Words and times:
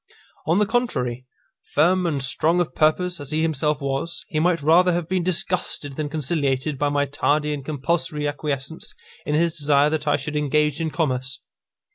On 0.47 0.57
the 0.57 0.65
contrary, 0.65 1.27
firm 1.75 2.07
and 2.07 2.23
strong 2.23 2.59
of 2.59 2.73
purpose 2.73 3.19
as 3.19 3.29
he 3.29 3.43
himself 3.43 3.83
was, 3.83 4.25
he 4.29 4.39
might 4.39 4.63
rather 4.63 4.93
have 4.93 5.07
been 5.07 5.21
disgusted 5.21 5.95
than 5.95 6.09
conciliated 6.09 6.79
by 6.79 6.89
my 6.89 7.05
tardy 7.05 7.53
and 7.53 7.63
compulsory 7.63 8.27
acquiescence 8.27 8.95
in 9.27 9.35
his 9.35 9.55
desire 9.55 9.91
that 9.91 10.07
I 10.07 10.17
should 10.17 10.35
engage 10.35 10.81
in 10.81 10.89
commerce. 10.89 11.41